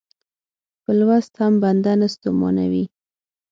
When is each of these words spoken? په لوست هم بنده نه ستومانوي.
په 0.83 0.91
لوست 0.99 1.33
هم 1.41 1.53
بنده 1.63 1.93
نه 2.01 2.07
ستومانوي. 2.15 2.85